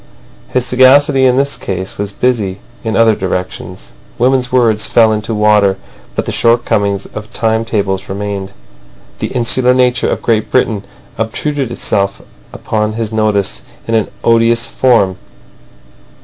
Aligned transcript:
His 0.49 0.65
sagacity 0.65 1.25
in 1.25 1.37
this 1.37 1.55
case 1.57 1.99
was 1.99 2.11
busy 2.11 2.57
in 2.83 2.95
other 2.95 3.15
directions. 3.15 3.91
Women's 4.17 4.51
words 4.51 4.87
fell 4.87 5.13
into 5.13 5.35
water, 5.35 5.77
but 6.15 6.25
the 6.25 6.31
shortcomings 6.31 7.05
of 7.05 7.31
time 7.31 7.65
tables 7.65 8.09
remained. 8.09 8.51
The 9.19 9.27
insular 9.27 9.75
nature 9.75 10.09
of 10.09 10.23
Great 10.23 10.49
Britain 10.49 10.85
obtruded 11.19 11.69
itself 11.69 12.19
upon 12.51 12.93
his 12.93 13.11
notice 13.11 13.61
in 13.87 13.93
an 13.93 14.07
odious 14.23 14.65
form. 14.65 15.17